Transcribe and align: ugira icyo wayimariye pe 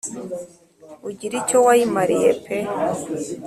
ugira 1.09 1.33
icyo 1.41 1.57
wayimariye 1.65 2.29
pe 2.43 2.57